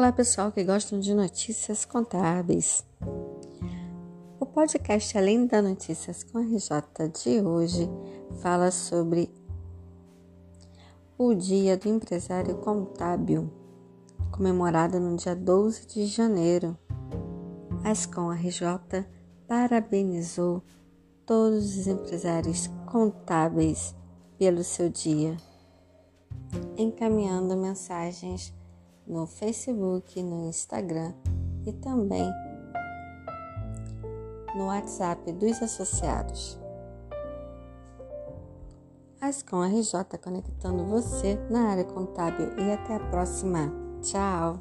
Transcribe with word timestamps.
Olá, 0.00 0.12
pessoal 0.12 0.50
que 0.50 0.64
gostam 0.64 0.98
de 0.98 1.12
notícias 1.12 1.84
contábeis. 1.84 2.82
O 4.40 4.46
podcast 4.46 5.18
Além 5.18 5.46
da 5.46 5.60
Notícias 5.60 6.22
com 6.22 6.38
a 6.38 6.40
RJ 6.40 7.10
de 7.22 7.42
hoje 7.42 7.86
fala 8.40 8.70
sobre 8.70 9.30
o 11.18 11.34
Dia 11.34 11.76
do 11.76 11.86
Empresário 11.86 12.56
Contábil, 12.56 13.52
comemorado 14.32 14.98
no 14.98 15.14
dia 15.18 15.36
12 15.36 15.86
de 15.86 16.06
janeiro. 16.06 16.78
A 17.84 17.90
Ascom 17.90 18.32
RJ 18.32 19.04
parabenizou 19.46 20.62
todos 21.26 21.76
os 21.76 21.86
empresários 21.86 22.70
contábeis 22.90 23.94
pelo 24.38 24.64
seu 24.64 24.88
dia, 24.88 25.36
encaminhando 26.78 27.54
mensagens 27.54 28.58
no 29.10 29.26
Facebook, 29.26 30.22
no 30.22 30.48
Instagram 30.48 31.12
e 31.66 31.72
também 31.72 32.30
no 34.54 34.66
WhatsApp 34.66 35.32
dos 35.32 35.60
associados. 35.60 36.58
Ascom 39.20 39.62
RJ 39.64 40.18
conectando 40.22 40.84
você 40.84 41.34
na 41.50 41.70
área 41.70 41.84
contábil 41.84 42.56
e 42.56 42.72
até 42.72 42.94
a 42.94 43.00
próxima. 43.10 43.70
Tchau! 44.00 44.60